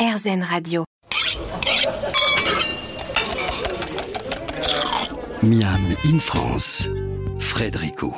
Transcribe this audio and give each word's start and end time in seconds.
RZN 0.00 0.42
Radio. 0.42 0.84
Miam 5.42 5.76
in 6.06 6.18
France, 6.18 6.88
Frédérico. 7.38 8.14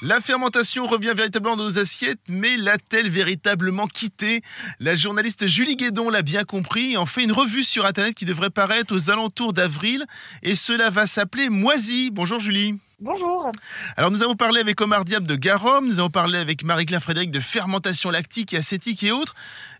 La 0.00 0.22
fermentation 0.22 0.86
revient 0.86 1.12
véritablement 1.14 1.56
dans 1.56 1.64
nos 1.64 1.78
assiettes, 1.78 2.22
mais 2.28 2.56
l'a-t-elle 2.56 3.10
véritablement 3.10 3.88
quitté 3.88 4.40
La 4.80 4.94
journaliste 4.94 5.46
Julie 5.46 5.76
Guédon 5.76 6.08
l'a 6.08 6.22
bien 6.22 6.44
compris 6.44 6.92
et 6.92 6.96
en 6.96 7.04
fait 7.04 7.22
une 7.22 7.32
revue 7.32 7.62
sur 7.62 7.84
Internet 7.84 8.14
qui 8.14 8.24
devrait 8.24 8.48
paraître 8.48 8.96
aux 8.96 9.10
alentours 9.10 9.52
d'avril 9.52 10.06
et 10.42 10.54
cela 10.54 10.88
va 10.88 11.06
s'appeler 11.06 11.50
Moisi. 11.50 12.10
Bonjour 12.10 12.40
Julie. 12.40 12.80
Bonjour. 13.02 13.50
Alors 13.96 14.12
nous 14.12 14.22
avons 14.22 14.36
parlé 14.36 14.60
avec 14.60 14.80
Omar 14.80 15.04
Diab 15.04 15.26
de 15.26 15.34
Garum, 15.34 15.88
nous 15.88 15.98
avons 15.98 16.08
parlé 16.08 16.38
avec 16.38 16.62
Marie-Claire 16.62 17.02
Frédéric 17.02 17.32
de 17.32 17.40
fermentation 17.40 18.12
lactique 18.12 18.54
et 18.54 18.58
acétique 18.58 19.02
et 19.02 19.10
autres. 19.10 19.34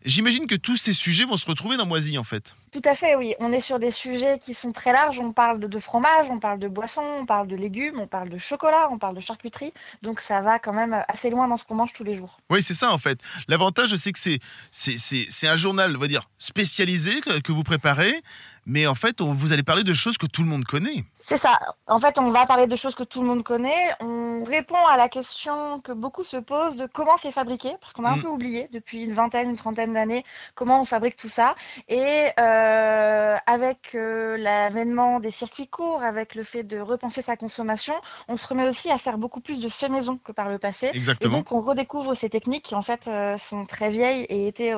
J'imagine 0.05 0.49
que 0.49 0.57
tous 0.57 0.77
ces 0.77 0.93
sujets 0.93 1.25
vont 1.25 1.37
se 1.37 1.47
retrouver 1.47 1.77
dans 1.77 1.87
Moisy 1.87 2.19
en 2.19 2.25
fait. 2.25 2.57
Tout 2.73 2.83
à 2.85 2.97
fait, 2.97 3.15
oui. 3.15 3.37
On 3.39 3.53
est 3.53 3.61
sur 3.61 3.79
des 3.79 3.93
sujets 3.93 4.41
qui 4.41 4.55
sont 4.55 4.73
très 4.73 4.93
larges. 4.93 5.21
On 5.21 5.33
parle 5.33 5.61
de, 5.61 5.79
fromage, 5.79 6.27
on 6.31 6.41
parle 6.41 6.59
de 6.59 6.67
boissons, 6.67 7.19
on 7.21 7.25
parle 7.25 7.47
de 7.47 7.55
légumes, 7.55 8.01
on 8.01 8.09
parle 8.09 8.29
de 8.29 8.39
chocolat, 8.39 8.89
on 8.91 8.99
parle 8.99 9.15
de 9.15 9.21
charcuterie. 9.21 9.73
Donc 10.03 10.19
ça 10.19 10.41
va 10.41 10.59
quand 10.59 10.73
même 10.73 11.05
assez 11.07 11.31
loin 11.31 11.47
dans 11.47 11.57
ce 11.57 11.63
qu'on 11.63 11.77
mange 11.77 11.93
tous 11.93 12.03
les 12.03 12.17
jours. 12.17 12.41
Oui, 12.51 12.61
c'est 12.61 12.75
ça 12.75 12.93
en 12.93 12.99
fait. 12.99 13.21
L'avantage, 13.47 13.95
c'est 13.95 14.11
que 14.11 14.19
c'est, 14.19 14.41
c'est, 14.73 15.47
un 15.47 15.57
journal, 15.57 15.95
on 15.97 16.01
va 16.01 16.09
dire, 16.09 16.29
spécialisé 16.39 17.21
que 17.21 17.53
vous 17.53 17.63
préparez 17.63 18.21
mais 18.67 18.87
en 18.87 18.95
fait, 18.95 19.21
vous 19.21 19.53
allez 19.53 19.63
parler 19.63 19.85
de 19.85 19.93
choses 19.93 20.19
que 20.19 20.27
tout 20.27 20.43
le 20.43 20.49
monde 20.49 20.65
connaît. 20.65 21.05
C'est 21.21 21.39
ça. 21.39 21.59
En 21.87 22.01
fait, 22.01 22.19
on 22.19 22.31
va 22.31 22.47
parler 22.47 22.67
de 22.67 22.75
choses 22.77 22.95
que 22.95 23.05
tout 23.05 23.23
le 23.23 23.29
monde 23.29 23.45
connaît. 23.45 23.95
On 24.01 24.45
répond 24.45 24.85
à 24.91 24.97
la 24.97 25.09
question 25.09 25.81
que 25.81 25.93
beaucoup 25.93 26.25
se 26.25 26.37
posent 26.37 26.77
de 26.77 26.87
comment 26.87 27.17
c'est 27.17 27.31
fabriqué, 27.31 27.71
parce 27.81 27.93
qu'on 27.93 28.05
a 28.05 28.11
un 28.11 28.17
mm. 28.17 28.23
peu 28.23 28.29
oublié 28.29 28.69
depuis 28.73 29.03
une 29.03 29.15
vingtaine, 29.15 29.51
une 29.51 29.57
trentaine 29.57 29.95
d'années 29.95 30.25
comment 30.55 30.81
on 30.81 30.85
fabrique 30.85 31.17
tout 31.17 31.29
ça. 31.29 31.55
Et 31.89 32.29
euh, 32.39 33.37
avec 33.47 33.95
euh, 33.95 34.37
l'avènement 34.37 35.21
des 35.21 35.31
circuits 35.31 35.69
courts, 35.69 36.03
avec 36.03 36.35
le 36.35 36.45
fait 36.45 36.63
de 36.63 36.79
repenser 36.79 37.23
sa 37.23 37.37
consommation, 37.37 37.95
on 38.29 38.37
se 38.37 38.47
remet 38.47 38.69
aussi 38.69 38.91
à 38.91 38.99
faire 38.99 39.19
beaucoup 39.19 39.41
plus 39.41 39.61
de 39.61 39.69
fait 39.69 39.89
maison 39.89 40.19
que 40.19 40.33
par 40.33 40.49
le 40.49 40.59
passé. 40.59 40.91
Exactement. 40.95 41.35
Et 41.35 41.39
donc, 41.39 41.53
on 41.53 41.61
redécouvre 41.61 42.17
ces 42.17 42.29
techniques 42.29 42.65
qui, 42.65 42.75
en 42.75 42.83
fait, 42.83 43.09
euh, 43.09 43.39
sont 43.39 43.67
très 43.67 43.91
vieilles 43.91 44.25
et 44.29 44.47
étaient, 44.47 44.75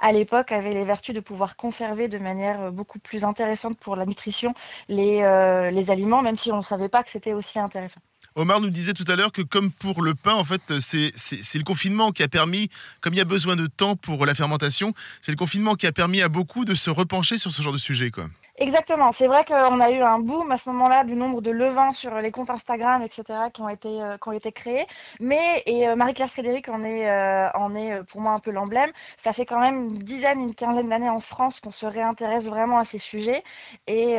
à 0.00 0.12
l'époque, 0.12 0.52
avaient 0.52 0.74
les 0.74 0.84
vertus 0.84 1.14
de 1.14 1.20
pouvoir 1.20 1.56
conserver 1.56 2.08
de 2.08 2.18
manière 2.18 2.72
beaucoup 2.72 2.98
plus 2.98 3.24
intéressante 3.26 3.78
pour 3.78 3.96
la 3.96 4.06
nutrition 4.06 4.54
les, 4.88 5.22
euh, 5.22 5.70
les 5.70 5.90
aliments, 5.90 6.22
même 6.22 6.36
si 6.36 6.52
on 6.52 6.58
ne 6.58 6.62
savait 6.62 6.88
pas 6.88 7.02
que 7.02 7.10
c'était 7.10 7.32
aussi 7.32 7.58
intéressant. 7.58 8.00
Omar 8.34 8.60
nous 8.60 8.68
disait 8.68 8.92
tout 8.92 9.04
à 9.08 9.16
l'heure 9.16 9.32
que 9.32 9.40
comme 9.40 9.70
pour 9.70 10.02
le 10.02 10.14
pain, 10.14 10.34
en 10.34 10.44
fait, 10.44 10.60
c'est 10.78 11.58
le 11.58 11.64
confinement 11.64 12.10
qui 12.10 12.22
a 12.22 12.28
permis, 12.28 12.68
comme 13.00 13.14
il 13.14 13.16
y 13.16 13.20
a 13.20 13.24
besoin 13.24 13.56
de 13.56 13.66
temps 13.66 13.96
pour 13.96 14.26
la 14.26 14.34
fermentation, 14.34 14.92
c'est 15.22 15.32
le 15.32 15.38
confinement 15.38 15.74
qui 15.74 15.86
a 15.86 15.92
permis 15.92 16.20
à 16.20 16.28
beaucoup 16.28 16.66
de 16.66 16.74
se 16.74 16.90
repencher 16.90 17.38
sur 17.38 17.50
ce 17.50 17.62
genre 17.62 17.72
de 17.72 17.78
sujet. 17.78 18.10
Quoi. 18.10 18.26
Exactement. 18.58 19.12
C'est 19.12 19.26
vrai 19.26 19.44
qu'on 19.44 19.80
a 19.80 19.90
eu 19.90 20.00
un 20.00 20.18
boom 20.18 20.50
à 20.50 20.56
ce 20.56 20.70
moment-là 20.70 21.04
du 21.04 21.14
nombre 21.14 21.42
de 21.42 21.50
levains 21.50 21.92
sur 21.92 22.14
les 22.20 22.30
comptes 22.30 22.48
Instagram, 22.48 23.02
etc., 23.02 23.50
qui 23.52 23.60
ont 23.60 23.68
été, 23.68 23.88
euh, 24.02 24.16
qui 24.16 24.28
ont 24.28 24.32
été 24.32 24.50
créés. 24.50 24.86
Mais, 25.20 25.62
et 25.66 25.86
euh, 25.86 25.94
Marie-Claire 25.94 26.30
Frédéric 26.30 26.70
en 26.70 26.82
est, 26.82 27.06
euh, 27.10 27.50
en 27.52 27.74
est 27.74 28.02
pour 28.04 28.22
moi 28.22 28.32
un 28.32 28.38
peu 28.40 28.50
l'emblème, 28.50 28.90
ça 29.18 29.34
fait 29.34 29.44
quand 29.44 29.60
même 29.60 29.90
une 29.90 29.98
dizaine, 29.98 30.40
une 30.40 30.54
quinzaine 30.54 30.88
d'années 30.88 31.10
en 31.10 31.20
France 31.20 31.60
qu'on 31.60 31.70
se 31.70 31.84
réintéresse 31.84 32.46
vraiment 32.46 32.78
à 32.78 32.86
ces 32.86 32.98
sujets. 32.98 33.44
Et 33.86 34.16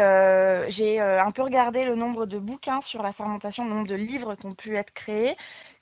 j'ai 0.70 1.00
un 1.00 1.32
peu 1.32 1.42
regardé 1.42 1.86
le 1.86 1.96
nombre 1.96 2.26
de 2.26 2.38
bouquins 2.38 2.82
sur 2.82 3.02
la 3.04 3.14
fermentation, 3.14 3.64
le 3.66 3.72
nombre 3.72 3.88
de 3.88 3.96
livres 3.96 4.36
qui 4.36 4.46
ont 4.46 4.54
pu 4.54 4.76
être 4.76 4.94
créés 4.94 5.36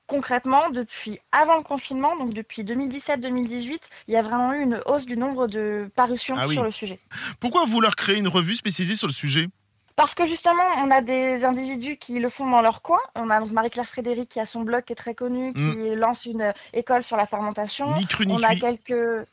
concrètement, 0.07 0.69
depuis 0.69 1.19
avant 1.31 1.57
le 1.57 1.63
confinement, 1.63 2.15
donc 2.17 2.33
depuis 2.33 2.63
2017-2018, 2.63 3.79
il 4.07 4.13
y 4.13 4.17
a 4.17 4.21
vraiment 4.21 4.53
eu 4.53 4.61
une 4.61 4.81
hausse 4.85 5.05
du 5.05 5.17
nombre 5.17 5.47
de 5.47 5.89
parutions 5.95 6.35
ah 6.37 6.47
sur 6.47 6.63
le 6.63 6.71
sujet. 6.71 6.99
Pourquoi 7.39 7.65
vouloir 7.65 7.95
créer 7.95 8.17
une 8.17 8.27
revue 8.27 8.55
spécialisée 8.55 8.95
sur 8.95 9.07
le 9.07 9.13
sujet? 9.13 9.47
Parce 9.95 10.13
que 10.13 10.25
justement, 10.25 10.63
on 10.83 10.91
a 10.91 11.01
des 11.01 11.45
individus 11.45 11.95
qui 11.95 12.19
le 12.19 12.29
font 12.29 12.49
dans 12.49 12.61
leur 12.61 12.81
coin. 12.81 12.99
On 13.15 13.29
a 13.29 13.39
Marie-Claire 13.39 13.87
Frédéric 13.87 14.27
qui 14.29 14.41
a 14.41 14.45
son 14.45 14.61
blog 14.61 14.83
qui 14.83 14.91
est 14.91 14.97
très 14.97 15.15
connu, 15.15 15.53
qui 15.53 15.61
mm. 15.61 15.93
lance 15.93 16.25
une 16.25 16.53
école 16.73 17.03
sur 17.03 17.15
la 17.15 17.25
fermentation. 17.25 17.93
Ni 17.95 18.05
cru, 18.05 18.25
ni 18.25 18.33
on 18.33 18.43
a 18.43 18.55
quelques 18.55 19.25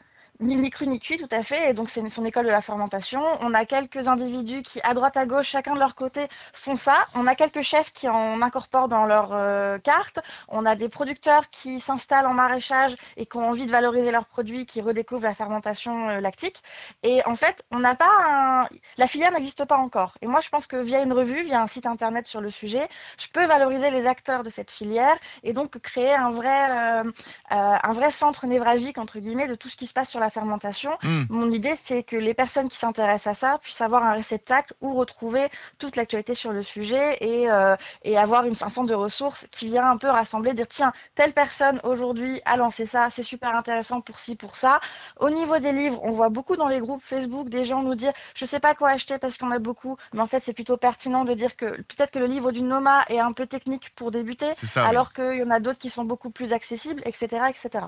ni, 0.42 0.70
cru 0.70 0.86
ni 0.86 0.98
cuit, 0.98 1.16
tout 1.16 1.28
à 1.30 1.42
fait. 1.42 1.70
Et 1.70 1.74
donc, 1.74 1.88
c'est 1.88 2.06
son 2.08 2.24
école 2.24 2.44
de 2.46 2.50
la 2.50 2.60
fermentation. 2.60 3.22
On 3.40 3.54
a 3.54 3.64
quelques 3.64 4.08
individus 4.08 4.62
qui, 4.62 4.80
à 4.82 4.94
droite, 4.94 5.16
à 5.16 5.26
gauche, 5.26 5.48
chacun 5.48 5.74
de 5.74 5.78
leur 5.78 5.94
côté, 5.94 6.26
font 6.52 6.76
ça. 6.76 7.06
On 7.14 7.26
a 7.26 7.34
quelques 7.34 7.62
chefs 7.62 7.92
qui 7.92 8.08
en 8.08 8.42
incorporent 8.42 8.88
dans 8.88 9.06
leur 9.06 9.32
euh, 9.32 9.78
carte. 9.78 10.18
On 10.48 10.66
a 10.66 10.74
des 10.74 10.88
producteurs 10.88 11.48
qui 11.50 11.80
s'installent 11.80 12.26
en 12.26 12.34
maraîchage 12.34 12.96
et 13.16 13.26
qui 13.26 13.36
ont 13.36 13.48
envie 13.48 13.66
de 13.66 13.70
valoriser 13.70 14.10
leurs 14.10 14.26
produits, 14.26 14.66
qui 14.66 14.80
redécouvrent 14.80 15.24
la 15.24 15.34
fermentation 15.34 16.08
euh, 16.08 16.20
lactique. 16.20 16.62
Et 17.02 17.24
en 17.24 17.36
fait, 17.36 17.64
on 17.70 17.78
n'a 17.78 17.94
pas 17.94 18.10
un... 18.28 18.68
La 18.98 19.06
filière 19.06 19.32
n'existe 19.32 19.64
pas 19.64 19.78
encore. 19.78 20.14
Et 20.22 20.26
moi, 20.26 20.40
je 20.40 20.48
pense 20.48 20.66
que 20.66 20.76
via 20.76 21.02
une 21.02 21.12
revue, 21.12 21.42
via 21.42 21.62
un 21.62 21.66
site 21.66 21.86
internet 21.86 22.26
sur 22.26 22.40
le 22.40 22.50
sujet, 22.50 22.88
je 23.18 23.28
peux 23.28 23.46
valoriser 23.46 23.90
les 23.90 24.06
acteurs 24.06 24.42
de 24.42 24.50
cette 24.50 24.70
filière 24.70 25.16
et 25.44 25.52
donc 25.52 25.78
créer 25.78 26.14
un 26.14 26.30
vrai, 26.30 27.04
euh, 27.04 27.12
un 27.50 27.92
vrai 27.92 28.10
centre 28.10 28.46
névralgique, 28.46 28.98
entre 28.98 29.20
guillemets, 29.20 29.48
de 29.48 29.54
tout 29.54 29.68
ce 29.68 29.76
qui 29.76 29.86
se 29.86 29.92
passe 29.92 30.10
sur 30.10 30.20
la 30.20 30.30
fermentation. 30.32 30.90
Hmm. 31.02 31.24
Mon 31.30 31.50
idée, 31.50 31.74
c'est 31.76 32.02
que 32.02 32.16
les 32.16 32.34
personnes 32.34 32.68
qui 32.68 32.76
s'intéressent 32.76 33.32
à 33.32 33.34
ça 33.34 33.58
puissent 33.58 33.80
avoir 33.80 34.02
un 34.02 34.12
réceptacle 34.12 34.74
où 34.80 34.94
retrouver 34.94 35.48
toute 35.78 35.96
l'actualité 35.96 36.34
sur 36.34 36.52
le 36.52 36.62
sujet 36.62 37.16
et, 37.20 37.50
euh, 37.50 37.76
et 38.02 38.18
avoir 38.18 38.44
une, 38.44 38.54
un 38.60 38.68
centre 38.68 38.88
de 38.88 38.94
ressources 38.94 39.46
qui 39.50 39.66
vient 39.66 39.90
un 39.90 39.96
peu 39.96 40.08
rassembler, 40.08 40.54
dire 40.54 40.68
tiens, 40.68 40.92
telle 41.14 41.32
personne 41.32 41.80
aujourd'hui 41.84 42.40
a 42.44 42.56
lancé 42.56 42.86
ça, 42.86 43.08
c'est 43.10 43.22
super 43.22 43.54
intéressant 43.54 44.00
pour 44.00 44.18
ci, 44.18 44.36
pour 44.36 44.56
ça. 44.56 44.80
Au 45.20 45.30
niveau 45.30 45.58
des 45.58 45.72
livres, 45.72 46.00
on 46.02 46.12
voit 46.12 46.30
beaucoup 46.30 46.56
dans 46.56 46.68
les 46.68 46.80
groupes 46.80 47.02
Facebook 47.02 47.48
des 47.48 47.64
gens 47.64 47.82
nous 47.82 47.94
dire 47.94 48.12
je 48.34 48.44
sais 48.44 48.60
pas 48.60 48.74
quoi 48.74 48.90
acheter 48.90 49.18
parce 49.18 49.36
qu'on 49.36 49.50
a 49.50 49.58
beaucoup, 49.58 49.96
mais 50.12 50.20
en 50.20 50.26
fait, 50.26 50.40
c'est 50.40 50.52
plutôt 50.52 50.76
pertinent 50.76 51.24
de 51.24 51.34
dire 51.34 51.56
que 51.56 51.66
peut-être 51.66 52.10
que 52.10 52.18
le 52.18 52.26
livre 52.26 52.52
du 52.52 52.62
Noma 52.62 53.04
est 53.08 53.18
un 53.18 53.32
peu 53.32 53.46
technique 53.46 53.90
pour 53.94 54.10
débuter, 54.10 54.50
alors 54.76 55.12
qu'il 55.12 55.36
y 55.36 55.42
en 55.42 55.50
a 55.50 55.60
d'autres 55.60 55.78
qui 55.78 55.90
sont 55.90 56.04
beaucoup 56.04 56.30
plus 56.30 56.52
accessibles, 56.52 57.02
etc. 57.04 57.44
etc. 57.48 57.86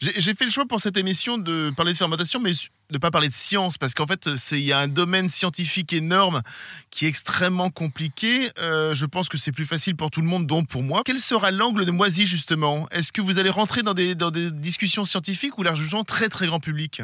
J'ai 0.00 0.34
fait 0.34 0.44
le 0.44 0.50
choix 0.50 0.66
pour 0.66 0.80
cette 0.80 0.96
émission 0.96 1.38
de 1.38 1.72
parler 1.76 1.92
de 1.92 1.98
fermentation, 1.98 2.40
mais 2.40 2.52
de 2.52 2.58
ne 2.92 2.98
pas 2.98 3.10
parler 3.10 3.28
de 3.28 3.34
science, 3.34 3.78
parce 3.78 3.94
qu'en 3.94 4.06
fait, 4.06 4.28
il 4.52 4.60
y 4.60 4.72
a 4.72 4.78
un 4.78 4.88
domaine 4.88 5.28
scientifique 5.28 5.92
énorme 5.92 6.42
qui 6.90 7.06
est 7.06 7.08
extrêmement 7.08 7.70
compliqué. 7.70 8.50
Euh, 8.58 8.94
je 8.94 9.06
pense 9.06 9.28
que 9.28 9.38
c'est 9.38 9.52
plus 9.52 9.66
facile 9.66 9.96
pour 9.96 10.10
tout 10.10 10.20
le 10.20 10.28
monde, 10.28 10.46
donc 10.46 10.68
pour 10.68 10.82
moi. 10.82 11.02
Quel 11.04 11.18
sera 11.18 11.50
l'angle 11.50 11.84
de 11.84 11.90
Moisy, 11.90 12.26
justement? 12.26 12.88
Est-ce 12.90 13.12
que 13.12 13.20
vous 13.20 13.38
allez 13.38 13.50
rentrer 13.50 13.82
dans 13.82 13.94
des, 13.94 14.14
dans 14.14 14.30
des 14.30 14.50
discussions 14.50 15.04
scientifiques 15.04 15.58
ou 15.58 15.62
largement 15.62 16.04
très 16.04 16.28
très 16.28 16.46
grand 16.46 16.60
public? 16.60 17.02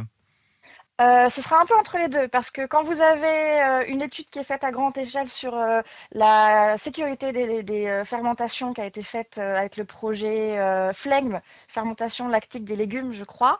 Euh, 1.02 1.30
ce 1.30 1.42
sera 1.42 1.60
un 1.60 1.66
peu 1.66 1.74
entre 1.76 1.98
les 1.98 2.08
deux, 2.08 2.28
parce 2.28 2.52
que 2.52 2.64
quand 2.64 2.84
vous 2.84 3.00
avez 3.00 3.60
euh, 3.62 3.84
une 3.88 4.02
étude 4.02 4.30
qui 4.30 4.38
est 4.38 4.44
faite 4.44 4.62
à 4.62 4.70
grande 4.70 4.96
échelle 4.96 5.28
sur 5.28 5.56
euh, 5.56 5.82
la 6.12 6.76
sécurité 6.78 7.32
des, 7.32 8.02
fermentations 8.04 8.72
qui 8.72 8.80
a 8.80 8.86
été 8.86 9.02
faite 9.02 9.38
avec 9.38 9.76
le 9.76 9.84
projet 9.84 10.58
Flegme, 10.94 11.40
fermentation 11.68 12.28
lactique 12.28 12.64
des 12.64 12.76
légumes, 12.76 13.12
je 13.12 13.24
crois, 13.24 13.58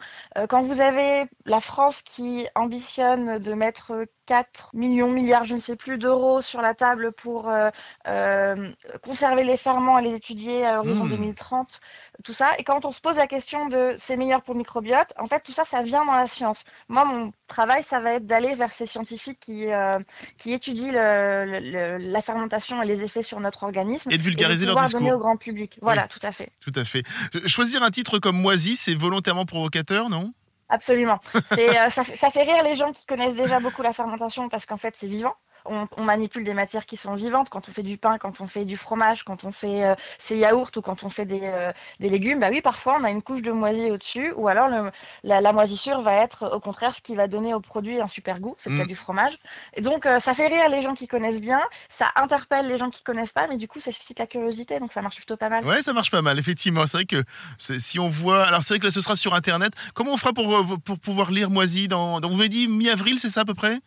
quand 0.48 0.62
vous 0.62 0.80
avez 0.80 1.25
la 1.47 1.60
France 1.60 2.03
qui 2.03 2.47
ambitionne 2.54 3.38
de 3.38 3.54
mettre 3.54 4.06
4 4.32 4.70
millions, 4.72 5.10
milliards, 5.10 5.44
je 5.44 5.54
ne 5.54 5.60
sais 5.60 5.76
plus, 5.76 5.98
d'euros 5.98 6.41
sur 6.41 6.62
la 6.62 6.72
table 6.72 7.12
pour 7.12 7.53
conserver 9.03 9.44
les 9.44 9.59
ferments 9.59 9.98
et 9.98 10.03
les 10.03 10.15
étudier 10.15 10.65
à 10.65 10.76
l'horizon 10.76 11.04
2030, 11.04 11.69
mmh. 11.69 12.22
tout 12.22 12.32
ça, 12.32 12.53
et 12.56 12.65
quand 12.65 12.87
on 12.87 12.92
se 12.92 13.03
pose 13.03 13.19
la 13.19 13.26
question 13.26 13.69
de 13.69 13.94
c'est 13.98 14.16
meilleur 14.16 14.41
pour 14.41 14.54
le 14.54 14.59
microbiote, 14.59 15.12
en 15.19 15.26
fait, 15.26 15.41
tout 15.41 15.53
ça, 15.53 15.66
ça 15.66 15.82
vient 15.82 16.06
dans 16.06 16.15
la 16.15 16.28
science. 16.28 16.65
Moi, 16.88 17.04
mon 17.04 17.32
travail, 17.47 17.84
ça 17.84 18.00
va 18.00 18.15
être 18.15 18.26
d'aller 18.26 18.54
vers 18.54 18.72
ces 18.72 18.87
scientifiques 18.87 19.38
qui, 19.38 19.71
euh, 19.71 19.98
qui 20.38 20.54
étudient 20.54 20.92
la 20.94 22.22
fermentation 22.22 22.82
et 22.82 22.87
les 22.87 23.04
effets 23.04 23.22
sur 23.22 23.38
notre 23.38 23.65
organisme. 23.65 24.10
Et 24.10 24.16
de 24.16 24.22
vulgariser 24.22 24.65
leur 24.65 24.81
discours. 24.81 25.00
donner 25.00 25.12
au 25.12 25.19
grand 25.19 25.37
public. 25.37 25.78
Voilà, 25.82 26.09
tout 26.09 26.21
à 26.22 26.32
fait. 26.32 26.53
Tout 26.60 26.72
à 26.75 26.84
fait. 26.87 27.03
Choisir 27.47 27.82
un 27.82 27.91
titre 27.91 28.19
comme 28.19 28.41
Moisi, 28.41 28.76
c'est 28.76 28.94
volontairement 28.94 29.44
provocateur, 29.44 30.09
non? 30.09 30.32
Absolument. 30.72 31.21
Euh, 31.59 31.91
ça, 31.91 32.03
ça, 32.03 32.30
fait 32.30 32.45
rire 32.45 32.65
les 32.65 32.77
gens 32.77 32.92
qui 32.92 33.04
connaissent 33.04 33.34
déjà 33.34 33.60
beaucoup 33.60 33.83
la 33.83 33.92
fermentation 33.92 34.48
parce 34.48 34.65
qu'en 34.65 34.78
fait, 34.78 34.95
c'est 34.97 35.07
vivant 35.07 35.34
on, 35.64 36.03
manipule 36.03 36.44
des 36.44 36.54
matières 36.54 36.86
qui 36.86 36.97
sont 36.97 37.14
vivantes. 37.14 37.48
Quand 37.50 37.68
on 37.68 37.72
fait 37.72 37.82
du 37.82 37.97
pain, 37.97 38.18
quand 38.18 38.41
on 38.41 38.47
fait 38.47 38.64
du 38.64 38.76
fromage, 38.76 39.22
quand 39.22 39.44
on 39.44 39.53
fait 39.53 39.84
euh, 39.84 39.94
ses 40.18 40.36
yaourts 40.36 40.70
ou 40.76 40.80
quand 40.80 41.04
on 41.04 41.09
fait 41.09 41.24
des, 41.24 41.41
euh, 41.42 41.72
légumes, 42.00 42.41
bah 42.41 42.48
oui, 42.50 42.60
parfois 42.60 42.98
on 43.00 43.04
a 43.04 43.10
une 43.10 43.22
couche 43.22 43.42
de 43.42 43.53
moisi 43.53 43.91
au-dessus, 43.91 44.32
ou 44.36 44.48
alors 44.48 44.68
la, 45.22 45.53
moisissure 45.53 46.00
va 46.00 46.14
être 46.14 46.54
au 46.54 46.60
contraire 46.60 46.94
ce 46.94 47.00
qui 47.00 47.14
va 47.14 47.28
donner 47.28 47.54
au 47.54 47.60
produit 47.60 48.00
un 48.00 48.09
super 48.09 48.41
goût, 48.41 48.56
c'est 48.59 48.70
mm. 48.70 48.86
du 48.86 48.94
fromage. 48.94 49.38
Et 49.74 49.82
donc 49.82 50.06
euh, 50.06 50.20
ça 50.20 50.34
fait 50.34 50.48
rire 50.48 50.68
les 50.68 50.82
gens 50.82 50.94
qui 50.94 51.06
connaissent 51.06 51.41
bien, 51.41 51.60
ça 51.88 52.10
interpelle 52.16 52.68
les 52.68 52.78
gens 52.78 52.91
qui 52.91 53.03
connaissent 53.03 53.32
pas, 53.32 53.47
mais 53.48 53.56
du 53.56 53.68
coup 53.68 53.80
ça 53.80 53.92
suscite 53.92 54.18
la 54.18 54.26
curiosité, 54.26 54.80
donc 54.80 54.92
ça 54.92 55.03
marche 55.03 55.16
plutôt 55.16 55.36
pas 55.36 55.48
mal. 55.48 55.65
Ouais, 55.65 55.82
ça 55.82 55.92
marche 55.92 56.10
pas 56.10 56.22
mal, 56.22 56.38
effectivement. 56.38 56.86
C'est 56.86 56.97
vrai 56.98 57.06
que 57.06 57.22
si 57.58 57.98
on 57.98 58.08
voit, 58.08 58.44
alors 58.44 58.62
c'est 58.62 58.74
vrai 58.74 58.80
que 58.80 58.86
là 58.86 58.92
ce 58.92 59.00
sera 59.00 59.16
sur 59.16 59.34
internet. 59.34 59.72
Comment 59.94 60.12
on 60.12 60.16
fera 60.16 60.32
pour, 60.32 60.65
pour 60.84 60.98
pouvoir 60.98 61.30
lire 61.30 61.50
moisi 61.50 61.88
dans, 61.88 62.20
dans 62.20 62.28
vous 62.28 62.36
m'avez 62.36 62.48
dit 62.48 62.68
mi-avril, 62.68 63.18
c'est 63.18 63.30
ça 63.30 63.42
à 63.42 63.44
peu 63.44 63.54
près? 63.54 63.78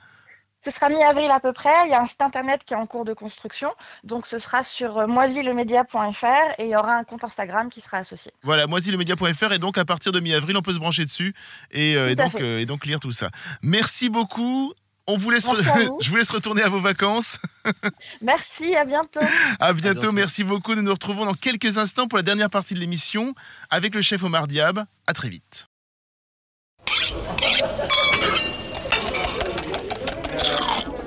Ce 0.66 0.72
sera 0.72 0.90
mi-avril 0.90 1.30
à 1.30 1.40
peu 1.40 1.54
près. 1.54 1.86
Il 1.86 1.92
y 1.92 1.94
a 1.94 2.02
un 2.02 2.08
site 2.08 2.24
internet 2.24 2.64
qui 2.66 2.74
est 2.74 2.78
en 2.78 2.88
cours 2.88 3.06
de 3.06 3.14
construction. 3.14 3.72
Donc, 4.04 4.26
ce 4.26 4.40
sera 4.40 4.64
sur 4.64 4.98
euh, 4.98 5.06
moisilemedia.fr 5.06 6.26
et 6.58 6.64
il 6.64 6.70
y 6.70 6.76
aura 6.76 6.96
un 6.96 7.04
compte 7.04 7.24
Instagram 7.24 7.70
qui 7.70 7.82
sera 7.82 7.98
associé. 7.98 8.32
Voilà, 8.42 8.66
moisilemedia.fr. 8.66 9.52
Et 9.52 9.60
donc, 9.60 9.78
à 9.78 9.86
partir 9.86 10.12
de 10.12 10.20
mi-avril, 10.20 10.58
on 10.58 10.64
peut 10.64 10.74
se 10.74 10.80
brancher 10.80 11.06
dessus 11.06 11.36
et, 11.70 11.96
euh, 11.96 12.10
et 12.10 12.16
donc, 12.16 12.42
euh, 12.42 12.58
et 12.60 12.66
donc 12.66 12.88
lire 12.88 13.00
tout 13.00 13.12
ça. 13.12 13.30
Merci 13.62 14.10
beaucoup. 14.10 14.74
On 15.06 15.18
vous 15.18 15.30
laisse 15.30 15.46
Merci 15.46 15.70
à 15.70 15.86
vous. 15.86 15.98
je 16.02 16.10
vous 16.10 16.16
laisse 16.16 16.32
retourner 16.32 16.64
à 16.64 16.70
vos 16.70 16.82
vacances. 16.82 17.38
Merci, 18.24 18.76
à 18.76 18.86
bientôt. 18.86 19.20
À 19.60 19.72
bientôt. 19.72 20.00
bientôt. 20.00 20.12
Merci 20.14 20.44
beaucoup. 20.44 20.74
Nous 20.74 20.82
nous 20.82 20.94
retrouvons 20.94 21.26
dans 21.26 21.36
quelques 21.36 21.78
instants 21.78 22.08
pour 22.08 22.18
la 22.18 22.24
dernière 22.24 22.50
partie 22.50 22.74
de 22.74 22.80
l'émission 22.80 23.36
avec 23.70 23.94
le 23.94 24.02
chef 24.02 24.24
Omar 24.24 24.48
Diab. 24.48 24.84
À 25.06 25.14
très 25.14 25.30
vite. 25.30 25.68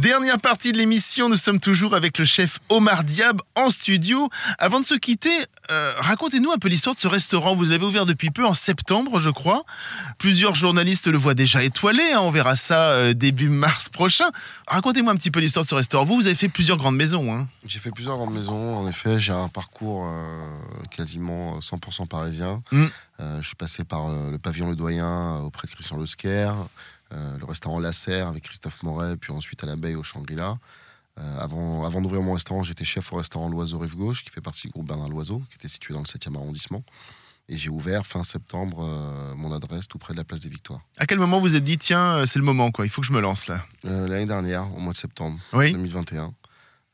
Dernière 0.00 0.38
partie 0.40 0.72
de 0.72 0.78
l'émission, 0.78 1.28
nous 1.28 1.36
sommes 1.36 1.60
toujours 1.60 1.94
avec 1.94 2.16
le 2.16 2.24
chef 2.24 2.58
Omar 2.70 3.04
Diab 3.04 3.42
en 3.54 3.68
studio. 3.68 4.30
Avant 4.58 4.80
de 4.80 4.86
se 4.86 4.94
quitter, 4.94 5.30
euh, 5.70 5.92
racontez-nous 5.98 6.50
un 6.52 6.56
peu 6.56 6.68
l'histoire 6.68 6.94
de 6.94 7.00
ce 7.00 7.06
restaurant. 7.06 7.54
Vous 7.54 7.64
l'avez 7.64 7.84
ouvert 7.84 8.06
depuis 8.06 8.30
peu, 8.30 8.46
en 8.46 8.54
septembre, 8.54 9.18
je 9.20 9.28
crois. 9.28 9.62
Plusieurs 10.16 10.54
journalistes 10.54 11.06
le 11.06 11.18
voient 11.18 11.34
déjà 11.34 11.62
étoilé. 11.62 12.02
hein. 12.14 12.20
On 12.22 12.30
verra 12.30 12.56
ça 12.56 12.92
euh, 12.92 13.12
début 13.12 13.50
mars 13.50 13.90
prochain. 13.90 14.24
Racontez-moi 14.66 15.12
un 15.12 15.16
petit 15.16 15.30
peu 15.30 15.40
l'histoire 15.40 15.66
de 15.66 15.68
ce 15.70 15.74
restaurant. 15.74 16.06
Vous, 16.06 16.14
vous 16.16 16.26
avez 16.26 16.34
fait 16.34 16.48
plusieurs 16.48 16.78
grandes 16.78 16.96
maisons. 16.96 17.34
hein. 17.34 17.46
J'ai 17.66 17.78
fait 17.78 17.90
plusieurs 17.90 18.16
grandes 18.16 18.32
maisons. 18.32 18.78
En 18.78 18.88
effet, 18.88 19.20
j'ai 19.20 19.32
un 19.32 19.48
parcours 19.48 20.06
euh, 20.06 20.42
quasiment 20.90 21.58
100% 21.58 22.06
parisien. 22.08 22.62
Mm. 22.72 22.86
Je 23.42 23.46
suis 23.46 23.54
passé 23.56 23.84
par 23.84 24.08
le 24.08 24.38
pavillon 24.38 24.70
Le 24.70 24.76
Doyen 24.76 25.40
auprès 25.40 25.66
de 25.68 25.72
Christian 25.72 25.98
Lesquer, 25.98 26.50
euh, 27.12 27.38
le 27.38 27.44
restaurant 27.44 27.78
La 27.78 27.92
Serre 27.92 28.28
avec 28.28 28.44
Christophe 28.44 28.82
Moret, 28.82 29.16
puis 29.16 29.32
ensuite 29.32 29.62
à 29.64 29.66
l'abeille 29.66 29.96
au 29.96 30.02
Shangri-La. 30.02 30.58
Euh, 31.18 31.38
avant 31.38 31.84
avant 31.84 32.00
d'ouvrir 32.00 32.22
mon 32.22 32.32
restaurant, 32.34 32.62
j'étais 32.62 32.84
chef 32.84 33.12
au 33.12 33.16
restaurant 33.16 33.48
L'Oiseau 33.48 33.78
Rive 33.78 33.96
Gauche, 33.96 34.22
qui 34.24 34.30
fait 34.30 34.40
partie 34.40 34.68
du 34.68 34.72
groupe 34.72 34.86
Bernard 34.86 35.08
Loiseau, 35.08 35.42
qui 35.50 35.56
était 35.56 35.68
situé 35.68 35.92
dans 35.94 36.00
le 36.00 36.06
7e 36.06 36.34
arrondissement. 36.36 36.82
Et 37.48 37.56
j'ai 37.56 37.68
ouvert 37.68 38.06
fin 38.06 38.22
septembre 38.22 38.84
euh, 38.84 39.34
mon 39.34 39.52
adresse 39.52 39.88
tout 39.88 39.98
près 39.98 40.12
de 40.14 40.18
la 40.18 40.24
place 40.24 40.40
des 40.40 40.48
Victoires. 40.48 40.80
À 40.98 41.06
quel 41.06 41.18
moment 41.18 41.38
vous 41.38 41.48
vous 41.48 41.56
êtes 41.56 41.64
dit, 41.64 41.78
tiens, 41.78 42.24
c'est 42.24 42.38
le 42.38 42.44
moment, 42.44 42.70
quoi. 42.70 42.86
Il 42.86 42.90
faut 42.90 43.00
que 43.00 43.06
je 43.08 43.12
me 43.12 43.20
lance 43.20 43.48
là? 43.48 43.64
L'année 43.82 44.26
dernière, 44.26 44.72
au 44.76 44.78
mois 44.78 44.92
de 44.92 44.98
septembre, 44.98 45.38
Oui. 45.52 45.72
2021. 45.72 46.32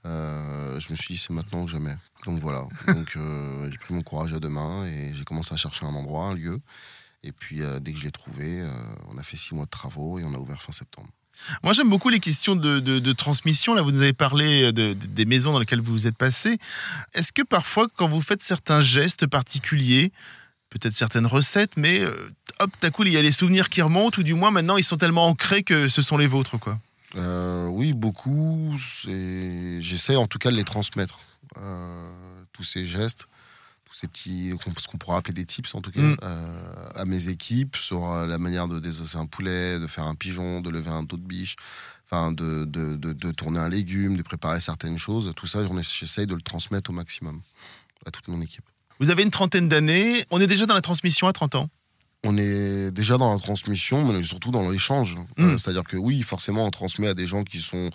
Euh, 0.07 0.79
je 0.81 0.91
me 0.91 0.97
suis 0.97 1.15
dit 1.15 1.21
c'est 1.21 1.33
maintenant 1.33 1.63
ou 1.63 1.69
jamais. 1.69 1.95
Donc 2.25 2.41
voilà. 2.41 2.67
Donc 2.87 3.13
euh, 3.17 3.69
j'ai 3.71 3.77
pris 3.79 3.93
mon 3.93 4.03
courage 4.03 4.33
à 4.33 4.39
deux 4.41 4.49
mains 4.49 4.87
et 4.87 5.13
j'ai 5.15 5.25
commencé 5.25 5.53
à 5.53 5.57
chercher 5.57 5.85
un 5.85 5.95
endroit, 5.95 6.25
un 6.27 6.35
lieu. 6.35 6.61
Et 7.23 7.33
puis 7.33 7.63
euh, 7.63 7.81
dès 7.81 7.93
que 7.93 7.99
je 7.99 8.05
l'ai 8.05 8.11
trouvé, 8.13 8.61
euh, 8.61 8.71
on 9.13 9.19
a 9.19 9.23
fait 9.23 9.37
six 9.37 9.55
mois 9.55 9.65
de 9.65 9.71
travaux 9.71 10.19
et 10.19 10.25
on 10.25 10.33
a 10.35 10.39
ouvert 10.39 10.61
fin 10.63 10.73
septembre. 10.73 11.09
Moi, 11.63 11.75
j'aime 11.75 11.91
beaucoup 11.91 12.09
les 12.09 12.19
questions 12.21 12.57
de, 12.57 12.81
de- 12.81 12.99
de 12.99 13.13
transmission. 13.13 13.75
Là, 13.75 13.83
vous 13.83 13.91
nous 13.91 14.01
avez 14.01 14.15
parlé 14.15 14.73
de- 14.73 14.95
de- 14.95 15.07
des 15.07 15.25
maisons 15.27 15.53
dans 15.53 15.59
lesquelles 15.59 15.83
vous 15.83 15.93
vous 15.93 16.07
êtes 16.07 16.17
passé. 16.17 16.59
Est-ce 17.13 17.31
que 17.33 17.43
parfois, 17.43 17.89
quand 17.95 18.09
vous 18.09 18.23
faites 18.23 18.43
certains 18.43 18.81
gestes 18.81 19.27
particuliers, 19.27 20.13
peut-être 20.71 20.97
certaines 20.97 21.27
recettes, 21.27 21.77
mais 21.77 22.01
euh, 22.01 22.15
hop, 22.61 22.71
d'un 22.81 22.91
coup, 22.91 23.05
il 23.05 23.13
y 23.13 23.19
a 23.19 23.23
les 23.23 23.33
souvenirs 23.33 23.69
qui 23.69 23.83
remontent, 23.83 24.19
ou 24.19 24.23
du 24.23 24.33
moins 24.33 24.51
maintenant, 24.51 24.79
ils 24.79 24.83
sont 24.85 24.97
tellement 24.97 25.27
ancrés 25.29 25.63
que 25.63 25.89
ce 25.89 26.01
sont 26.01 26.17
les 26.17 26.27
vôtres, 26.27 26.59
quoi? 26.59 26.79
Euh, 27.17 27.67
oui, 27.67 27.93
beaucoup. 27.93 28.75
J'essaie 29.81 30.17
en 30.17 30.27
tout 30.27 30.39
cas 30.39 30.51
de 30.51 30.57
les 30.57 30.65
transmettre. 30.65 31.19
Euh, 31.59 32.11
tous 32.53 32.63
ces 32.65 32.85
gestes, 32.87 33.29
tous 33.87 33.95
ces 33.95 34.09
petits, 34.09 34.53
ce 34.79 34.89
qu'on 34.89 34.99
pourrait 34.99 35.17
appeler 35.17 35.35
des 35.35 35.45
tips 35.47 35.75
en 35.75 35.81
tout 35.81 35.91
cas, 35.93 36.01
Mm. 36.01 36.17
euh, 36.23 36.89
à 36.97 37.05
mes 37.05 37.29
équipes 37.29 37.77
sur 37.77 38.11
euh, 38.11 38.27
la 38.27 38.37
manière 38.39 38.69
de 38.69 38.81
désosser 38.81 39.17
un 39.17 39.27
poulet, 39.27 39.79
de 39.79 39.87
faire 39.87 40.05
un 40.07 40.15
pigeon, 40.15 40.61
de 40.61 40.71
lever 40.71 40.91
un 40.91 41.03
dos 41.05 41.17
de 41.17 41.23
biche, 41.23 41.57
enfin 42.05 42.33
de, 42.33 42.65
de, 42.65 42.97
de- 42.97 43.13
de 43.13 43.31
tourner 43.33 43.59
un 43.61 43.69
légume, 43.69 44.17
de 44.17 44.23
préparer 44.23 44.61
certaines 44.61 44.99
choses. 44.99 45.33
Tout 45.37 45.47
ça, 45.47 45.61
j'essaye 45.81 46.27
de 46.27 46.35
le 46.35 46.43
transmettre 46.43 46.91
au 46.91 46.93
maximum 46.93 47.41
à 48.05 48.11
toute 48.11 48.29
mon 48.29 48.41
équipe. 48.43 48.65
Vous 48.99 49.11
avez 49.11 49.23
une 49.23 49.31
trentaine 49.31 49.69
d'années. 49.69 50.25
On 50.31 50.41
est 50.41 50.47
déjà 50.47 50.67
dans 50.67 50.75
la 50.75 50.81
transmission 50.81 51.27
à 51.29 51.33
30 51.33 51.55
ans. 51.57 51.69
On 52.25 52.37
est 52.39 52.91
déjà 52.91 53.19
dans 53.19 53.33
la 53.33 53.39
transmission, 53.39 54.05
mais 54.11 54.23
surtout 54.25 54.51
dans 54.51 54.69
l'échange. 54.69 55.17
Mm. 55.37 55.45
Euh, 55.45 55.59
C'est-à-dire 55.59 55.85
que 55.85 55.97
oui, 55.97 56.23
forcément, 56.23 56.65
on 56.67 56.71
transmet 56.71 57.07
à 57.09 57.15
des 57.15 57.27
gens 57.27 57.45
qui 57.45 57.61
sont 57.61 57.91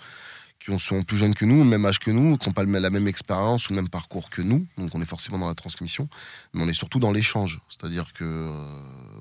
qui 0.62 0.78
sont 0.80 1.02
plus 1.04 1.18
jeunes 1.18 1.34
que 1.34 1.46
nous, 1.46 1.64
même 1.64 1.86
âge 1.86 2.00
que 2.00 2.12
nous, 2.12 2.38
qui 2.38 2.48
n'ont 2.48 2.54
pas 2.54 2.64
la 2.64 2.90
même 2.90 3.08
expérience 3.08 3.68
ou 3.68 3.74
le 3.74 3.78
même 3.78 3.90
parcours 3.90 4.30
que 4.30 4.42
nous. 4.42 4.68
Donc 4.78 4.94
on 4.94 5.02
est 5.02 5.06
forcément 5.06 5.40
dans 5.40 5.48
la 5.48 5.56
transmission, 5.56 6.08
mais 6.54 6.64
on 6.64 6.68
est 6.68 6.74
surtout 6.74 7.00
dans 7.00 7.12
l'échange. 7.12 7.60
C'est-à-dire 7.68 8.14
que 8.14 8.24
euh, 8.24 8.52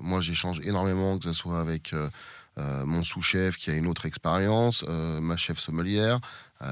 moi, 0.01 0.21
j'échange 0.21 0.61
énormément, 0.63 1.17
que 1.17 1.25
ce 1.25 1.33
soit 1.33 1.59
avec 1.59 1.93
euh, 1.93 2.09
euh, 2.59 2.85
mon 2.85 3.03
sous-chef 3.03 3.57
qui 3.57 3.71
a 3.71 3.73
une 3.73 3.87
autre 3.87 4.05
expérience, 4.05 4.83
ma 4.87 5.35
chef 5.35 5.57
sommelière, 5.57 6.19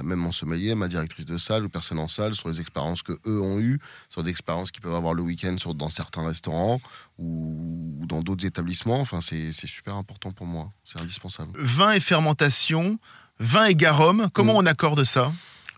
même 0.04 0.20
mon 0.20 0.32
sommelier, 0.32 0.76
ma 0.76 0.88
directrice 0.88 1.26
de 1.26 1.38
salle 1.38 1.66
ou 1.66 1.70
personne 1.70 1.98
en 1.98 2.10
salle, 2.10 2.36
sur 2.36 2.48
les 2.50 2.60
expériences 2.60 3.02
que 3.02 3.14
eux 3.26 3.42
ont 3.42 3.60
eues, 3.60 3.80
sur 4.10 4.22
des 4.22 4.30
expériences 4.30 4.70
qu'ils 4.70 4.82
peuvent 4.82 4.94
avoir 4.94 5.16
le 5.16 5.24
week-end 5.24 5.56
dans 5.74 5.90
certains 5.90 6.24
restaurants 6.24 6.80
ou, 7.18 7.96
ou 8.00 8.06
dans 8.06 8.22
d'autres 8.22 8.46
établissements. 8.46 9.00
Enfin, 9.00 9.20
c'est 9.20 9.52
super 9.52 9.96
important 9.96 10.32
pour 10.32 10.46
moi. 10.46 10.72
C'est 10.84 11.00
indispensable. 11.00 11.54
Vin 11.56 11.94
et 11.94 12.00
fermentation, 12.00 13.00
vin 13.40 13.66
et 13.66 13.76
garum. 13.76 14.30
Comment 14.34 14.54
Mm. 14.54 14.58
on 14.58 14.66
accorde 14.66 15.04
ça? 15.04 15.32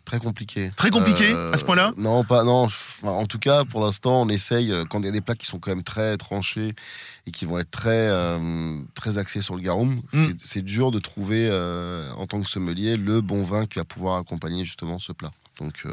Très 0.04 0.18
compliqué. 0.20 0.72
Très 0.76 0.90
compliqué, 0.90 1.32
Euh, 1.32 1.54
à 1.54 1.58
ce 1.60 1.64
point-là? 1.64 1.94
Non, 1.96 2.24
pas 2.24 2.44
non. 2.44 2.68
En 3.04 3.26
tout 3.28 3.38
cas, 3.38 3.64
pour 3.66 3.82
l'instant, 3.82 4.24
on 4.24 4.30
essaye 4.30 4.72
euh, 4.72 4.84
quand 4.84 5.00
il 5.00 5.06
y 5.06 5.10
a 5.10 5.12
des 5.12 5.22
plats 5.22 5.36
qui 5.36 5.46
sont 5.46 5.60
quand 5.60 5.70
même 5.72 5.84
très 5.84 6.18
tranchés 6.18 6.74
et 7.28 7.32
qui 7.32 7.46
vont 7.46 7.60
être 7.60 7.70
très 7.70 8.10
euh, 8.10 8.80
très 8.96 9.20
axés 9.20 9.42
sur 9.44 9.56
le 9.56 9.62
garum. 9.62 10.02
Mm. 10.12 10.32
c'est- 10.44 10.62
dur 10.64 10.90
de 10.92 11.00
trouver 11.00 11.48
euh, 11.50 12.12
en 12.18 12.26
tant 12.26 12.42
que 12.42 12.50
sommelier 12.50 12.98
le 12.98 13.22
bon 13.22 13.44
vin 13.44 13.66
qui 13.68 13.78
va 13.78 13.86
pouvoir 13.86 14.18
accompagner 14.18 14.66
justement 14.66 14.98
ce 15.00 15.12
plat. 15.14 15.32
Donc 15.60 15.84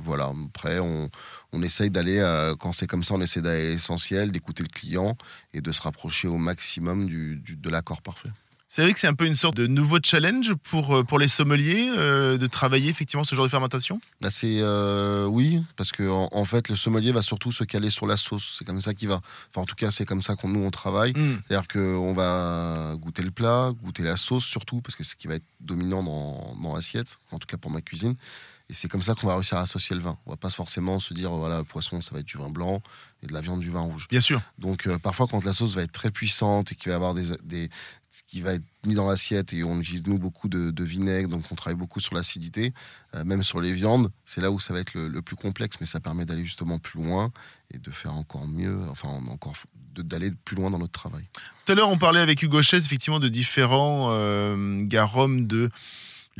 voilà. 0.00 0.32
Après, 0.54 0.78
on, 0.78 1.10
on 1.52 1.62
essaye 1.62 1.90
d'aller 1.90 2.20
quand 2.60 2.72
c'est 2.72 2.86
comme 2.86 3.02
ça, 3.02 3.14
on 3.14 3.20
essaie 3.20 3.42
d'aller 3.42 3.62
à 3.62 3.70
l'essentiel, 3.70 4.30
d'écouter 4.30 4.62
le 4.62 4.68
client 4.68 5.16
et 5.52 5.60
de 5.60 5.72
se 5.72 5.82
rapprocher 5.82 6.28
au 6.28 6.36
maximum 6.38 7.08
du, 7.08 7.36
du- 7.36 7.56
de 7.56 7.68
l'accord 7.70 8.00
parfait. 8.02 8.28
C'est 8.72 8.82
vrai 8.82 8.92
que 8.92 9.00
c'est 9.00 9.08
un 9.08 9.14
peu 9.14 9.26
une 9.26 9.34
sorte 9.34 9.56
de 9.56 9.66
nouveau 9.66 9.98
challenge 10.00 10.54
pour, 10.54 10.94
euh, 10.94 11.02
pour 11.02 11.18
les 11.18 11.26
sommeliers 11.26 11.90
euh, 11.90 12.38
de 12.38 12.46
travailler 12.46 12.88
effectivement 12.88 13.24
ce 13.24 13.34
genre 13.34 13.44
de 13.44 13.50
fermentation? 13.50 14.00
Bah, 14.20 14.30
c'est 14.30 14.58
euh, 14.60 15.26
oui, 15.26 15.60
parce 15.74 15.90
que 15.90 16.08
en, 16.08 16.28
en 16.30 16.44
fait, 16.44 16.68
le 16.68 16.76
sommelier 16.76 17.10
va 17.10 17.20
surtout 17.20 17.50
se 17.50 17.64
caler 17.64 17.90
sur 17.90 18.06
la 18.06 18.16
sauce. 18.16 18.58
C'est 18.58 18.64
comme 18.64 18.80
ça 18.80 18.94
qu'il 18.94 19.08
va. 19.08 19.22
Enfin, 19.48 19.62
en 19.62 19.64
tout 19.64 19.74
cas, 19.74 19.90
c'est 19.90 20.04
comme 20.04 20.22
ça 20.22 20.36
qu'on 20.36 20.46
nous 20.46 20.62
on 20.62 20.70
travaille. 20.70 21.14
Mm. 21.14 21.42
C'est-à-dire 21.48 21.66
qu'on 21.66 22.12
va 22.12 22.94
goûter 22.94 23.24
le 23.24 23.32
plat, 23.32 23.72
goûter 23.82 24.04
la 24.04 24.16
sauce 24.16 24.44
surtout, 24.44 24.80
parce 24.80 24.94
que 24.94 25.02
c'est 25.02 25.10
ce 25.10 25.16
qui 25.16 25.26
va 25.26 25.34
être 25.34 25.46
dominant 25.58 26.04
dans, 26.04 26.56
dans 26.62 26.72
l'assiette, 26.72 27.18
en 27.32 27.40
tout 27.40 27.48
cas 27.48 27.56
pour 27.56 27.72
ma 27.72 27.80
cuisine. 27.80 28.14
Et 28.70 28.74
c'est 28.74 28.86
comme 28.86 29.02
ça 29.02 29.16
qu'on 29.16 29.26
va 29.26 29.34
réussir 29.34 29.58
à 29.58 29.62
associer 29.62 29.96
le 29.96 30.02
vin. 30.02 30.16
On 30.26 30.30
va 30.30 30.36
pas 30.36 30.48
forcément 30.48 31.00
se 31.00 31.12
dire, 31.12 31.32
voilà, 31.32 31.58
le 31.58 31.64
poisson, 31.64 32.00
ça 32.00 32.12
va 32.14 32.20
être 32.20 32.26
du 32.26 32.36
vin 32.36 32.50
blanc 32.50 32.80
et 33.20 33.26
de 33.26 33.32
la 33.32 33.40
viande, 33.40 33.58
du 33.58 33.68
vin 33.68 33.80
rouge. 33.80 34.06
Bien 34.08 34.20
sûr. 34.20 34.40
Donc 34.58 34.86
euh, 34.86 34.96
parfois 34.96 35.26
quand 35.26 35.44
la 35.44 35.52
sauce 35.52 35.74
va 35.74 35.82
être 35.82 35.90
très 35.90 36.12
puissante 36.12 36.70
et 36.70 36.76
qu'il 36.76 36.90
va 36.90 36.92
y 36.92 36.94
avoir 36.94 37.14
des, 37.14 37.36
des 37.42 37.68
ce 38.08 38.22
qui 38.28 38.42
va 38.42 38.54
être 38.54 38.64
mis 38.86 38.94
dans 38.94 39.08
l'assiette 39.08 39.52
et 39.52 39.64
on 39.64 39.80
utilise 39.80 40.06
nous 40.06 40.18
beaucoup 40.18 40.48
de, 40.48 40.70
de 40.70 40.84
vinaigre 40.84 41.28
donc 41.28 41.44
on 41.50 41.54
travaille 41.54 41.76
beaucoup 41.76 42.00
sur 42.00 42.14
l'acidité 42.14 42.72
euh, 43.14 43.24
même 43.24 43.44
sur 43.44 43.60
les 43.60 43.72
viandes 43.72 44.10
c'est 44.24 44.40
là 44.40 44.50
où 44.50 44.58
ça 44.58 44.74
va 44.74 44.80
être 44.80 44.94
le, 44.94 45.06
le 45.06 45.22
plus 45.22 45.36
complexe 45.36 45.76
mais 45.80 45.86
ça 45.86 46.00
permet 46.00 46.24
d'aller 46.24 46.44
justement 46.44 46.80
plus 46.80 47.00
loin 47.00 47.30
et 47.72 47.78
de 47.78 47.90
faire 47.92 48.14
encore 48.14 48.48
mieux 48.48 48.80
enfin 48.90 49.08
encore 49.28 49.54
d'aller 49.96 50.32
plus 50.44 50.56
loin 50.56 50.70
dans 50.70 50.78
notre 50.78 50.92
travail 50.92 51.24
Tout 51.66 51.72
à 51.72 51.74
l'heure, 51.74 51.88
on 51.88 51.98
parlait 51.98 52.20
avec 52.20 52.42
Hugo 52.42 52.62
Chess 52.62 52.84
effectivement 52.84 53.20
de 53.20 53.28
différents 53.28 54.08
euh, 54.10 54.84
garums 54.84 55.46
de 55.46 55.70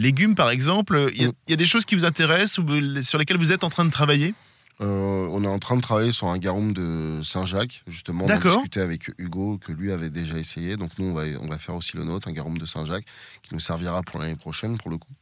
légumes, 0.01 0.35
par 0.35 0.51
exemple. 0.51 1.11
Il 1.15 1.23
y, 1.23 1.25
a, 1.25 1.29
Mm. 1.29 1.33
il 1.47 1.51
y 1.51 1.55
a 1.55 1.57
des 1.57 1.67
choses 1.67 1.85
qui 1.85 1.95
vous 1.95 2.05
intéressent 2.05 2.59
ou 2.59 3.03
sur 3.03 3.19
lesquelles 3.19 3.37
vous 3.39 3.53
êtes 3.53 3.65
en 3.65 3.71
train 3.71 3.85
de 3.85 3.91
travailler? 3.91 4.35
Euh, 4.81 5.29
on 5.33 5.45
est 5.45 5.49
en 5.49 5.59
train 5.59 5.77
de 5.77 5.83
travailler 5.83 6.11
sur 6.11 6.29
un 6.29 6.39
garum 6.39 6.73
de 6.73 7.21
Saint-Jacques, 7.23 7.83
justement. 7.87 8.25
On 8.25 8.29
a 8.29 8.33
D'accord. 8.35 8.55
discuté 8.55 8.81
avec 8.81 9.11
Hugo, 9.19 9.59
que 9.59 9.73
lui 9.73 9.93
avait 9.93 10.09
déjà 10.09 10.39
essayé. 10.39 10.79
Donc 10.79 10.93
nous, 10.99 11.05
on 11.11 11.13
va, 11.13 11.25
on 11.43 11.49
va 11.49 11.59
faire 11.59 11.75
aussi 11.75 11.97
le 11.99 12.05
nôtre, 12.05 12.29
un 12.29 12.33
garum 12.33 12.57
de 12.57 12.65
Saint-Jacques, 12.65 13.05
qui 13.43 13.53
nous 13.53 13.61
servira 13.61 14.03
pour 14.03 14.19
l'année 14.21 14.37
prochaine, 14.37 14.79
pour 14.79 14.91
le 14.91 14.97
coup. 14.97 15.13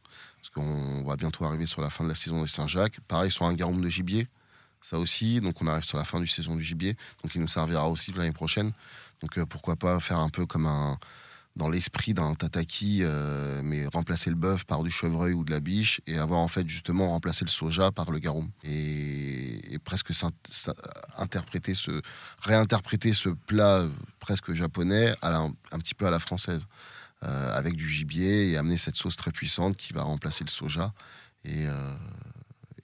Parce 0.41 0.49
qu'on 0.51 1.03
va 1.03 1.17
bientôt 1.17 1.43
arriver 1.43 1.65
sur 1.65 1.81
la 1.81 1.89
fin 1.89 2.05
de 2.05 2.09
la 2.09 2.15
saison 2.15 2.41
des 2.41 2.47
Saint-Jacques. 2.47 2.99
Pareil 3.09 3.29
sur 3.31 3.45
un 3.45 3.53
garum 3.53 3.81
de 3.81 3.89
gibier, 3.89 4.29
ça 4.81 4.97
aussi. 4.97 5.41
Donc 5.41 5.61
on 5.61 5.67
arrive 5.67 5.83
sur 5.83 5.97
la 5.97 6.05
fin 6.05 6.21
du 6.21 6.27
saison 6.27 6.55
du 6.55 6.63
gibier. 6.63 6.95
Donc 7.21 7.35
il 7.35 7.41
nous 7.41 7.49
servira 7.49 7.89
aussi 7.89 8.13
l'année 8.13 8.31
prochaine. 8.31 8.71
Donc 9.21 9.37
euh, 9.37 9.45
pourquoi 9.45 9.75
pas 9.75 9.99
faire 9.99 10.19
un 10.19 10.29
peu 10.29 10.45
comme 10.45 10.67
un 10.67 10.97
dans 11.55 11.69
l'esprit 11.69 12.13
d'un 12.13 12.35
tataki, 12.35 12.99
euh, 13.01 13.61
mais 13.63 13.85
remplacer 13.87 14.29
le 14.29 14.35
bœuf 14.35 14.65
par 14.65 14.83
du 14.83 14.91
chevreuil 14.91 15.33
ou 15.33 15.43
de 15.43 15.51
la 15.51 15.59
biche 15.59 16.01
et 16.07 16.17
avoir 16.17 16.39
en 16.39 16.47
fait 16.47 16.67
justement 16.67 17.09
remplacé 17.09 17.43
le 17.43 17.49
soja 17.49 17.91
par 17.91 18.11
le 18.11 18.19
garum. 18.19 18.49
Et, 18.63 19.77
presque 19.83 20.11
interpréter 21.17 21.73
ce 21.73 22.01
réinterpréter 22.41 23.13
ce 23.13 23.29
plat 23.29 23.79
euh, 23.79 23.89
presque 24.19 24.51
japonais 24.53 25.15
à 25.21 25.35
un 25.37 25.79
petit 25.79 25.95
peu 25.95 26.05
à 26.05 26.11
la 26.11 26.19
française 26.19 26.65
euh, 27.23 27.57
avec 27.57 27.75
du 27.75 27.89
gibier 27.89 28.51
et 28.51 28.57
amener 28.57 28.77
cette 28.77 28.95
sauce 28.95 29.15
très 29.15 29.31
puissante 29.31 29.77
qui 29.77 29.93
va 29.93 30.03
remplacer 30.03 30.43
le 30.43 30.49
soja. 30.49 30.93
Et, 31.45 31.65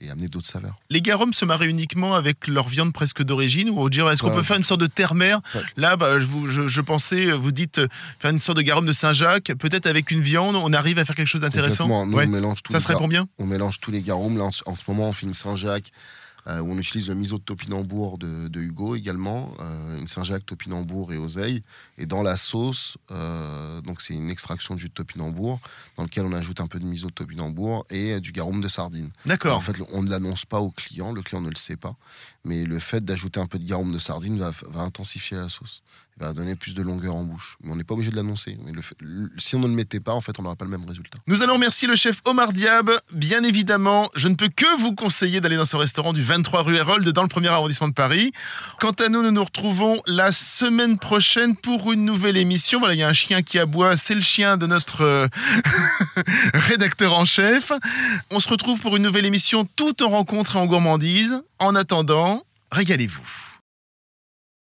et 0.06 0.10
amener 0.12 0.28
d'autres 0.28 0.48
saveurs. 0.48 0.76
Les 0.90 1.02
garums 1.02 1.34
se 1.34 1.46
marient 1.46 1.68
uniquement 1.68 2.14
avec 2.16 2.48
leur 2.48 2.68
viande 2.68 2.94
presque 2.94 3.24
d'origine 3.24 3.70
ou 3.70 3.90
dire 3.90 4.10
est-ce 4.10 4.22
qu'on 4.22 4.30
Ouais, 4.30 4.36
peut 4.36 4.44
faire 4.44 4.58
une 4.58 4.64
sorte 4.64 4.82
de 4.82 4.86
terre-mer? 4.88 5.40
Là, 5.78 5.96
bah, 5.98 6.20
je, 6.20 6.26
vous- 6.26 6.50
je- 6.50 6.68
je 6.68 6.82
pensais, 6.82 7.32
vous 7.32 7.52
dites 7.52 7.80
euh, 7.80 7.88
faire 8.20 8.32
une 8.32 8.40
sorte 8.40 8.58
de 8.58 8.62
garum 8.64 8.86
de 8.86 8.94
Saint-Jacques, 8.94 9.52
peut-être 9.60 9.86
avec 9.88 10.12
une 10.12 10.22
viande, 10.22 10.56
on 10.56 10.72
arrive 10.74 11.00
à 11.00 11.06
faire 11.06 11.16
quelque 11.16 11.28
chose 11.28 11.42
d'intéressant? 11.42 11.88
Ouais. 11.88 12.26
on 12.26 12.30
mélange 12.30 12.62
tous 12.64 12.72
Ça 12.72 12.78
les 12.80 12.84
serait 12.84 12.96
pour 12.96 13.08
bien 13.08 13.28
On 13.40 13.46
mélange 13.46 13.80
tous 13.80 13.92
les 13.92 14.02
garums. 14.02 14.38
Là, 14.38 14.46
en, 14.46 14.52
ce- 14.52 14.64
en 14.66 14.76
ce 14.76 14.82
moment, 14.88 15.10
on 15.10 15.14
fait 15.14 15.26
une 15.26 15.34
Saint-Jacques 15.34 15.92
euh, 16.48 16.60
où 16.60 16.72
on 16.72 16.78
utilise 16.78 17.10
le 17.10 17.16
miso 17.16 17.38
de 17.38 17.44
topinambour 17.44 18.18
de, 18.18 18.48
de 18.48 18.62
Hugo 18.62 18.96
également, 18.96 19.54
euh, 19.60 19.98
une 19.98 20.08
Saint-Jacques 20.08 20.46
topinambour 20.46 21.12
et 21.14 21.18
oseille. 21.18 21.64
Et 21.98 22.06
dans 22.06 22.22
la 22.22 22.38
sauce, 22.38 22.98
euh, 23.12 23.82
donc 23.82 24.02
c'est 24.02 24.14
une 24.14 24.30
extraction 24.30 24.76
de 24.76 24.80
jus 24.80 24.90
de 24.90 24.94
topinambour 24.94 25.60
dans 25.98 26.04
lequel 26.04 26.26
on 26.26 26.34
ajoute 26.34 26.62
un 26.62 26.68
peu 26.68 26.80
de 26.80 26.86
miso 26.86 27.08
de 27.08 27.14
topinambour 27.14 27.86
et 27.90 28.20
du 28.20 28.32
garum 28.32 28.62
de 28.62 28.68
sardine. 28.68 29.10
D'accord. 29.26 29.58
En 29.58 29.62
fait, 29.62 29.76
on 29.92 30.04
ne 30.04 30.10
l'annonce 30.10 30.46
pas 30.46 30.60
au 30.60 30.72
client, 30.72 31.12
le 31.14 31.22
client 31.22 31.42
ne 31.42 31.50
le 31.50 31.56
sait 31.56 31.78
pas, 31.78 31.96
mais 32.44 32.64
le 32.64 32.80
fait 32.80 33.04
d'ajouter 33.04 33.40
un 33.40 33.48
peu 33.48 33.60
de 33.60 33.68
garum 33.68 33.92
de 33.92 34.00
sardine 34.00 34.38
va, 34.38 34.52
va 34.70 34.82
intensifier 34.82 35.38
la 35.38 35.50
sauce, 35.50 35.82
va 36.18 36.34
donner 36.34 36.56
plus 36.56 36.76
de 36.76 36.82
longueur 36.82 37.16
en 37.16 37.24
bouche. 37.24 37.58
Mais 37.62 37.72
on 37.72 37.76
n'est 37.76 37.84
pas 37.84 37.94
obligé 37.94 38.10
de 38.10 38.16
l'annoncer. 38.16 38.58
Si 39.38 39.56
on 39.56 39.60
ne 39.60 39.68
le 39.68 39.74
mettait 39.74 40.00
pas, 40.00 40.14
en 40.14 40.22
fait, 40.22 40.40
on 40.40 40.44
n'aura 40.44 40.56
pas 40.56 40.64
le 40.64 40.72
même 40.72 40.88
résultat. 40.88 41.18
Nous 41.28 41.44
allons 41.44 41.56
remercier 41.56 41.88
le 41.88 41.96
chef 41.96 42.22
Omar 42.26 42.54
Diab. 42.54 42.90
Bien 43.12 43.44
évidemment, 43.44 44.10
je 44.16 44.30
ne 44.30 44.36
peux 44.36 44.48
que 44.48 44.80
vous 44.80 44.96
conseiller 44.96 45.42
d'aller 45.42 45.58
dans 45.58 45.66
ce 45.66 45.76
restaurant 45.76 46.14
du 46.14 46.24
23 46.24 46.64
rue 46.64 46.76
Hérold 46.76 47.08
dans 47.10 47.22
le 47.22 47.28
premier 47.28 47.50
arrondissement 47.50 47.90
de 47.90 47.94
Paris. 47.94 48.32
Quant 48.80 48.92
à 48.92 49.10
nous, 49.10 49.24
nous 49.24 49.32
nous 49.32 49.44
retrouvons 49.44 50.02
la 50.08 50.32
semaine 50.32 50.98
prochaine 50.98 51.56
pour 51.58 51.92
une 51.92 52.06
nouvelle 52.06 52.38
émission. 52.38 52.80
Voilà, 52.80 52.94
il 52.96 53.00
y 53.00 53.04
a 53.04 53.10
un 53.10 53.14
chien 53.14 53.42
qui 53.42 53.60
aboie, 53.60 53.98
c'est 53.98 54.16
le 54.16 54.22
chien 54.22 54.56
de 54.56 54.68
notre 54.68 55.02
euh, 55.02 55.28
rédacteur 56.54 57.14
en 57.14 57.26
chef. 57.26 57.74
On 58.32 58.40
se 58.40 58.48
retrouve 58.48 58.80
pour 58.80 58.96
une 58.96 59.04
nouvelle 59.04 59.26
émission 59.26 59.68
tout 59.76 60.02
en 60.02 60.10
rencontre 60.10 60.56
et 60.56 60.60
en 60.60 60.66
gourmandise. 60.66 61.44
En 61.60 61.76
attendant, 61.76 62.44
régalez-vous. 62.72 63.55